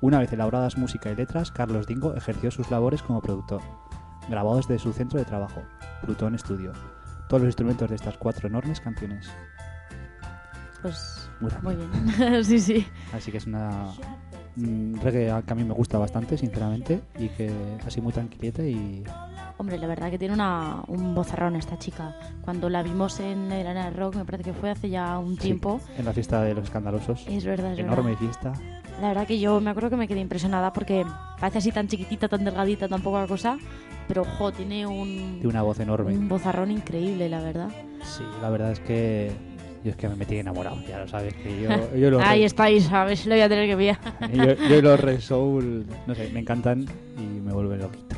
[0.00, 3.60] Una vez elaboradas música y letras, Carlos Dingo ejerció sus labores como productor,
[4.30, 5.60] grabado desde su centro de trabajo,
[6.00, 6.72] Plutón Studio.
[7.28, 9.30] Todos los instrumentos de estas cuatro enormes canciones.
[10.80, 11.28] Pues
[11.60, 12.44] Muy bien.
[12.44, 12.86] sí, sí.
[13.12, 13.92] Así que es una
[14.56, 17.50] un reggae que a mí me gusta bastante, sinceramente, y que
[17.86, 19.02] así muy tranquilita y
[19.56, 22.16] Hombre, la verdad que tiene una, un bozarrón esta chica.
[22.42, 25.42] Cuando la vimos en el Arena Rock, me parece que fue hace ya un sí,
[25.42, 25.80] tiempo.
[25.96, 27.24] en la fiesta de los escandalosos.
[27.28, 28.18] Es verdad, es Enorme verdad.
[28.18, 28.52] fiesta.
[29.00, 31.04] La verdad que yo me acuerdo que me quedé impresionada porque
[31.40, 33.56] parece así tan chiquitita, tan delgadita, tan poca cosa.
[34.08, 36.12] Pero, jo, tiene un, Tiene una voz enorme.
[36.16, 37.68] un bozarrón increíble, la verdad.
[38.04, 39.32] Sí, la verdad es que
[39.84, 42.46] yo es que me metí enamorado, ya lo sabes, que yo, yo los Ahí Red-
[42.46, 43.98] está Isa, a ver si lo voy a tener que pillar.
[44.32, 46.86] yo, yo los Red Soul, no sé, me encantan
[47.18, 48.16] y me vuelven loquito.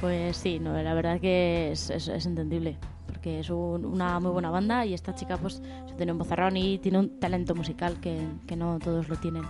[0.00, 2.76] Pues sí, no, la verdad que es, es- es entendible.
[3.06, 6.56] Porque es un- una muy buena banda y esta chica pues se tiene un bozarrón
[6.56, 9.44] y tiene un talento musical que, que no todos lo tienen.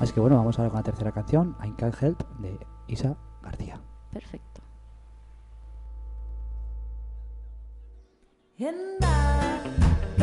[0.00, 2.56] Así que bueno, vamos ahora con la tercera canción, I Can't Help, de
[2.88, 3.78] Isa García.
[4.12, 4.62] Perfecto.
[8.60, 10.13] And I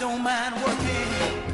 [0.00, 1.50] feet.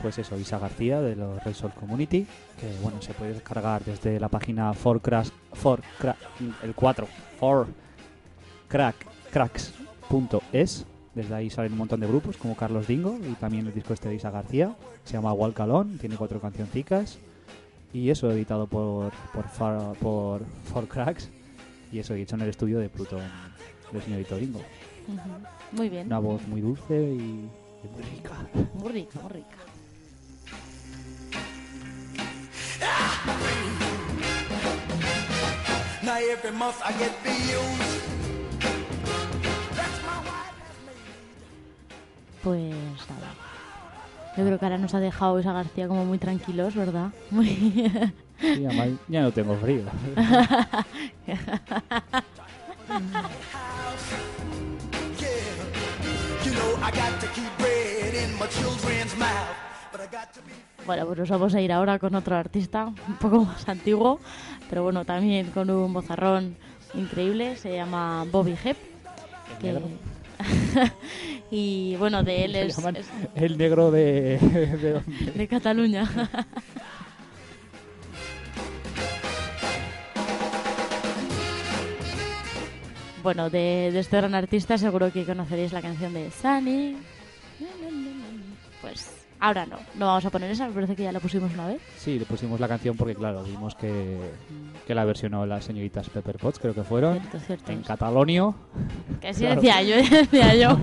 [0.00, 2.24] Pues eso, Isa García de los Red Community,
[2.58, 6.14] que bueno, se puede descargar desde la página for crash, for cra-
[6.62, 7.06] el 4,
[7.40, 7.66] for
[8.68, 8.94] crack,
[9.32, 10.86] cracks.es.
[11.14, 14.08] Desde ahí salen un montón de grupos como Carlos Dingo y también el disco este
[14.08, 14.76] de Isa García.
[15.04, 17.18] Se llama Walk Alone, tiene cuatro cancioncicas.
[17.92, 21.28] Y eso editado por, por, por Cracks.
[21.90, 23.22] Y eso hecho en el estudio de Plutón
[23.92, 24.60] del señorito Dingo.
[25.08, 25.18] Ujú.
[25.72, 26.06] Muy bien.
[26.06, 28.34] Una voz muy dulce y, y muy rica.
[28.74, 29.56] Muy rica, muy rica.
[42.42, 42.74] Pues
[43.10, 43.34] nada.
[44.36, 47.10] Yo creo que ahora nos ha dejado Isa García como muy tranquilos, ¿verdad?
[47.30, 48.12] Muy...
[48.40, 49.82] Y además ya no tengo frío.
[60.86, 64.20] Bueno, pues nos vamos a ir ahora con otro artista un poco más antiguo,
[64.70, 66.56] pero bueno, también con un bozarrón
[66.94, 68.76] increíble, se llama Bobby Hep.
[69.60, 69.78] que-
[71.50, 72.78] y bueno, de él es,
[73.34, 74.38] el negro de,
[75.34, 76.08] de Cataluña.
[83.22, 86.96] bueno, de, de este gran artista seguro que conoceréis la canción de Sunny.
[88.80, 89.10] Pues
[89.40, 91.80] ahora no, no vamos a poner esa, me parece que ya la pusimos una vez.
[91.96, 94.18] Sí, le pusimos la canción porque, claro, vimos que,
[94.86, 97.72] que la versionó las señoritas Pepper Potts, creo que fueron, Cierto, cierto.
[97.72, 98.54] en Catalonio.
[99.20, 99.60] Que sí Claro.
[99.60, 99.96] decía yo,
[100.30, 100.78] decía yo.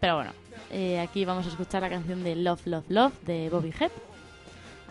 [0.00, 0.30] Pero bueno,
[0.70, 3.92] eh, aquí vamos a escuchar la canción de Love, Love, Love de Bobby Hep.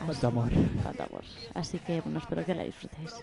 [0.05, 0.49] Cuánto amor.
[0.84, 1.23] Cuánto amor.
[1.53, 3.13] Así que bueno, espero que la disfrutéis.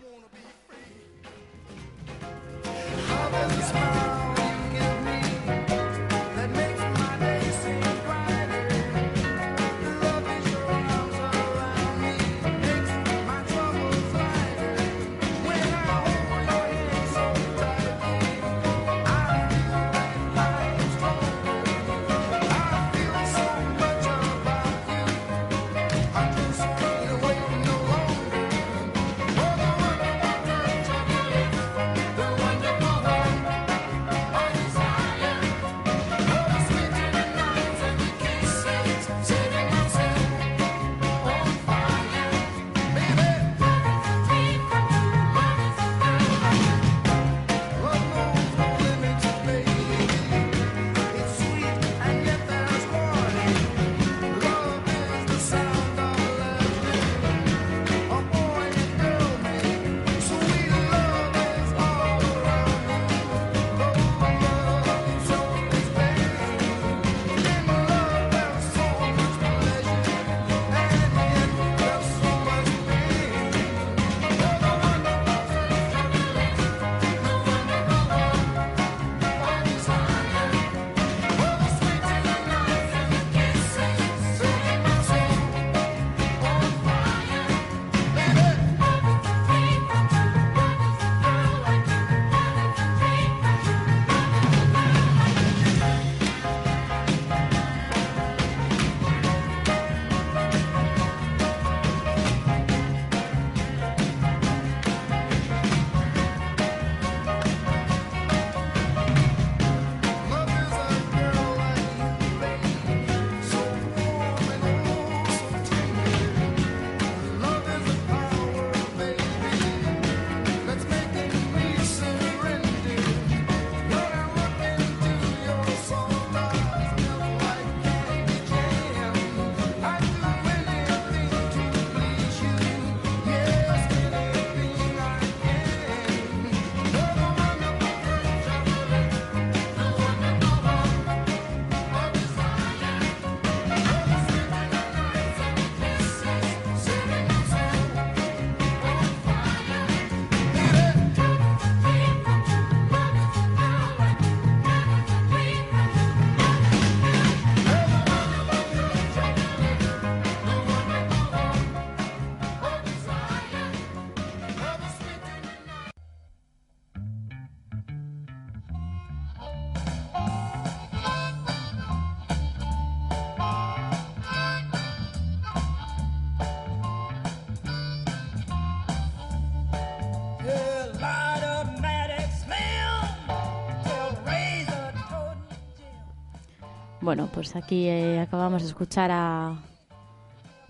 [187.03, 189.57] Bueno, pues aquí eh, acabamos de escuchar a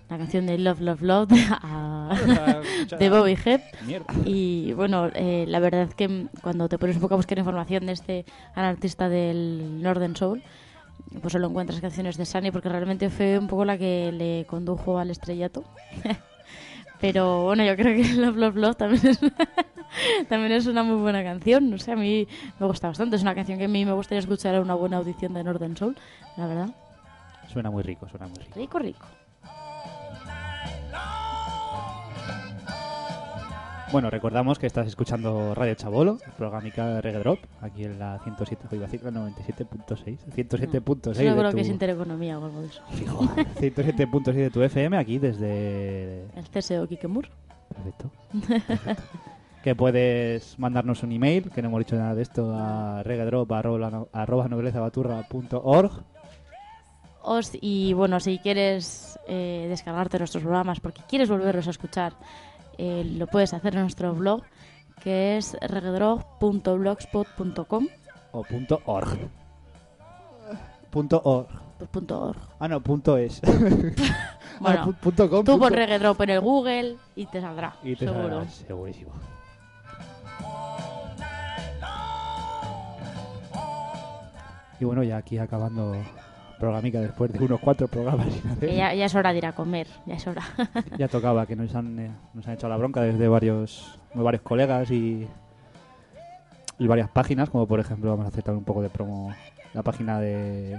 [0.09, 1.31] la canción de Love, Love, Love
[1.61, 2.61] a-
[2.99, 3.37] de Bobby.
[3.85, 4.05] Mierda.
[4.25, 7.85] Y bueno, eh, la verdad es que cuando te pones un poco a buscar información
[7.85, 8.25] de este
[8.55, 10.41] gran artista del Northern Soul,
[11.21, 14.97] pues solo encuentras canciones de Sunny porque realmente fue un poco la que le condujo
[14.97, 15.63] al estrellato.
[16.99, 19.19] Pero bueno, yo creo que Love, Love, Love también es,
[20.29, 21.69] también es una muy buena canción.
[21.69, 22.27] No sé, a mí
[22.59, 23.15] me gusta bastante.
[23.15, 25.77] Es una canción que a mí me gustaría escuchar en una buena audición de Northern
[25.77, 25.95] Soul,
[26.37, 26.69] la verdad.
[27.51, 28.53] Suena muy rico, suena muy rico.
[28.55, 29.05] Rico, rico.
[33.93, 38.17] Bueno, recordamos que estás escuchando Radio Chabolo, el programica de Reggae Drop, aquí en la
[38.23, 41.55] 107, iba a decir la 97.6, 107.6 Yo creo tu...
[41.55, 42.81] que es intereconomía o algo de eso.
[42.89, 43.19] Fijo,
[43.59, 46.23] 107.6 de tu FM, aquí desde...
[46.35, 47.29] El CSO Kikemur.
[47.69, 48.09] Perfecto.
[48.47, 49.03] perfecto.
[49.63, 54.05] que puedes mandarnos un email, que no hemos dicho nada de esto, a reggaedrop arroba,
[54.11, 55.91] arroba noblezabaturra.org
[57.23, 62.13] Os- y bueno, si quieres eh, descargarte nuestros programas porque quieres volverlos a escuchar,
[62.77, 64.41] eh, lo puedes hacer en nuestro blog
[65.01, 67.87] que es reggaedrop.blogspot.com
[68.33, 69.17] o punto .org.
[70.89, 71.47] Punto .org.
[71.77, 72.39] Pues punto org.
[72.59, 73.39] Ah, no, punto es.
[74.59, 77.95] Bueno, Ah, pu- punto com, tú pon reggaedrop en el Google y te saldrá, Y
[77.95, 78.29] te seguro.
[78.45, 79.11] saldrá, segurísimo.
[84.83, 85.95] Y bueno, ya aquí acabando
[86.59, 88.67] programica después de unos cuatro programas sin hacer.
[88.69, 90.41] Que ya, ya es hora de ir a comer, ya es hora.
[90.97, 94.91] Ya tocaba que nos han, eh, nos han echado la bronca desde varios, varios colegas
[94.91, 95.25] y,
[96.79, 99.33] y varias páginas, como por ejemplo, vamos a hacer también un poco de promo,
[99.73, 100.77] la página de...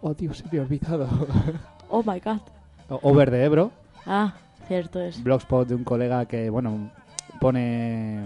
[0.00, 1.06] Oh, tío, se me ha olvidado.
[1.90, 2.40] oh my god.
[2.88, 3.72] O- Over de Ebro,
[4.06, 4.32] Ah,
[4.68, 5.22] cierto es.
[5.22, 6.90] blogspot de un colega que, bueno,
[7.42, 8.24] pone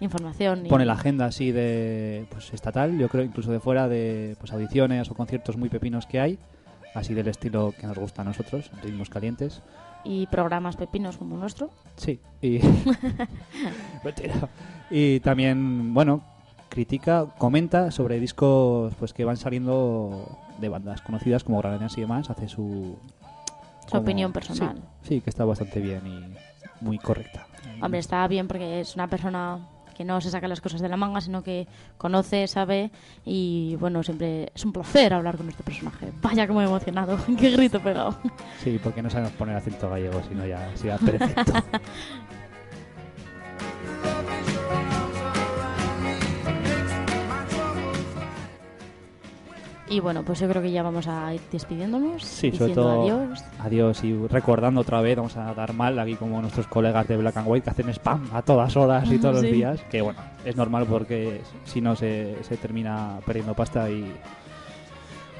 [0.00, 0.66] Información.
[0.66, 4.52] y- pone la agenda así de pues estatal, yo creo incluso de fuera de pues
[4.52, 6.38] audiciones o conciertos muy pepinos que hay,
[6.94, 9.62] así del estilo que nos gusta a nosotros, ritmos calientes.
[10.04, 11.70] Y programas pepinos como el nuestro.
[11.96, 12.60] Sí, y.
[14.90, 16.22] Y también, bueno,
[16.68, 22.30] critica, comenta sobre discos pues que van saliendo de bandas conocidas como Granadas y demás,
[22.30, 22.96] hace su
[23.90, 24.76] Su opinión personal.
[25.02, 27.46] Sí, sí, que está bastante bien y muy correcta.
[27.82, 29.58] Hombre, está bien porque es una persona
[29.98, 31.66] que no se saca las cosas de la manga, sino que
[31.98, 32.92] conoce, sabe
[33.24, 36.12] y bueno, siempre es un placer hablar con este personaje.
[36.22, 38.16] Vaya como he emocionado, qué grito pegado.
[38.62, 41.52] Sí, porque no sabemos poner acento gallego, sino ya sea perfecto.
[49.90, 53.42] Y bueno, pues yo creo que ya vamos a ir despidiéndonos, Sí, sobre todo adiós.
[53.58, 57.38] adiós y recordando otra vez, vamos a dar mal aquí como nuestros colegas de Black
[57.38, 60.56] and White que hacen spam a todas horas y todos los días, que bueno, es
[60.56, 64.12] normal porque si no se, se termina perdiendo pasta y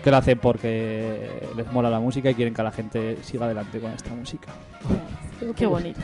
[0.03, 3.81] que lo hacen porque les mola la música y quieren que la gente siga adelante
[3.81, 4.49] con esta música.
[5.57, 6.01] Qué bonito.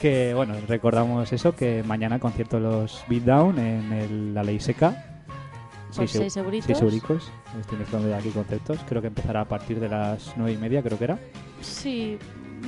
[0.00, 5.13] Que bueno, recordamos eso, que mañana concierto los Beatdown en el- la Ley Seca.
[5.96, 6.66] Por eu- seis euritos.
[6.66, 7.30] seis euricos.
[7.60, 8.78] Estoy mezclando ya aquí conceptos.
[8.88, 11.18] Creo que empezará a partir de las nueve y media, creo que era.
[11.60, 12.18] Sí,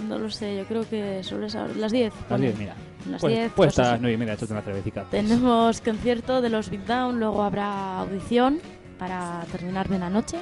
[0.09, 2.13] no lo sé, yo creo que sobre las 10.
[2.15, 2.47] Las pone.
[2.47, 2.75] 10, mira.
[3.11, 5.05] Las Pues, 10, pues hasta las nueve y media, échate una cervecica.
[5.11, 8.59] Tenemos concierto de los Big Down, luego habrá audición
[8.99, 10.39] para terminar bien la noche.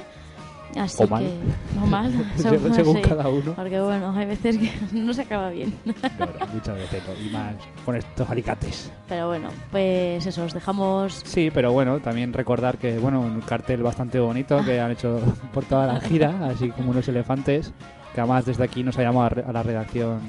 [0.75, 1.23] Así O mal.
[1.23, 1.33] que,
[1.79, 3.53] no mal, Según- según cada uno.
[3.53, 5.73] Porque bueno, hay veces que no se acaba bien.
[6.17, 7.25] Claro, muchas veces, ¿no?
[7.25, 7.55] y más
[7.85, 8.91] con estos alicates.
[9.07, 11.21] Pero bueno, pues eso, os dejamos.
[11.25, 15.19] Sí, pero bueno, también recordar que, bueno, un cartel bastante bonito que han hecho
[15.53, 17.71] por toda la gira, así como unos elefantes,
[18.13, 20.19] que además desde aquí nos ha llamado a la redacción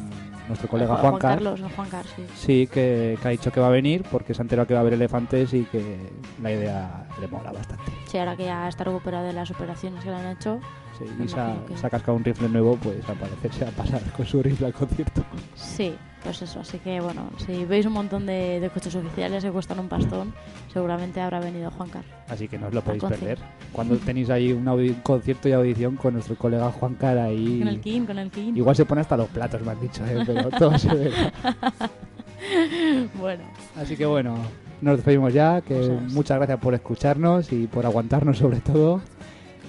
[0.48, 2.22] nuestro colega Juan, Juan, Car- Carlos, no, Juan Carlos, sí.
[2.36, 4.78] Sí, que, que ha dicho que va a venir porque se ha enterado que va
[4.78, 5.98] a haber elefantes y que
[6.40, 7.90] la idea le mola bastante.
[8.06, 10.60] Sí, ahora que ya está recuperado de las operaciones que le han hecho.
[10.98, 13.64] Sí, y se ha, que- se ha cascado un rifle nuevo, pues al parecer se
[13.64, 15.22] va a pasar con su rifle al concierto.
[15.54, 19.50] Sí, pues eso, así que bueno, si veis un montón de, de coches oficiales que
[19.50, 20.32] cuestan un pastón,
[20.72, 22.10] seguramente habrá venido Juan Carlos.
[22.28, 23.38] Así que no os lo podéis perder.
[23.72, 27.58] Cuando tenéis ahí un, un concierto y audición con nuestro colega Juan Cara ahí.
[27.58, 28.52] Con el King, con el King.
[28.56, 30.22] Igual se pone hasta los platos, me han dicho, ¿eh?
[30.24, 31.12] pero todo se ve.
[33.20, 33.44] bueno,
[33.76, 34.36] Así que bueno,
[34.80, 35.60] nos despedimos ya.
[35.60, 35.74] Que
[36.12, 39.00] muchas gracias por escucharnos y por aguantarnos sobre todo.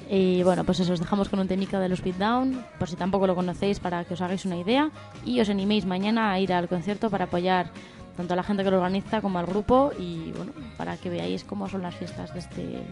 [0.09, 3.27] y bueno, pues eso, os dejamos con un temica de los Beatdown, por si tampoco
[3.27, 4.89] lo conocéis, para que os hagáis una idea
[5.25, 7.71] y os animéis mañana a ir al concierto para apoyar
[8.15, 11.43] tanto a la gente que lo organiza como al grupo y bueno, para que veáis
[11.43, 12.83] cómo son las fiestas de este, de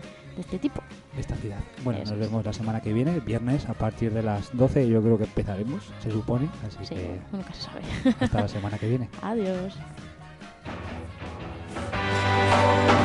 [0.42, 0.84] este tipo.
[1.16, 1.58] de esta ciudad.
[1.84, 2.30] Bueno, Eso nos es.
[2.30, 4.88] vemos la semana que viene, viernes, a partir de las 12.
[4.88, 6.48] Yo creo que empezaremos, se supone.
[6.68, 7.82] Así Sí, que nunca se sabe.
[8.20, 9.10] hasta la semana que viene.
[9.24, 9.74] Adiós.
[12.66, 13.05] Bye.